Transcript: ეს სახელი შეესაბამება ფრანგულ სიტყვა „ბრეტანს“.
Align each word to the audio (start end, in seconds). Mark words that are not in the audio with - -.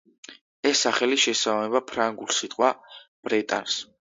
ეს 0.69 0.81
სახელი 0.85 1.19
შეესაბამება 1.25 1.83
ფრანგულ 1.91 2.35
სიტყვა 2.39 2.73
„ბრეტანს“. 3.29 3.79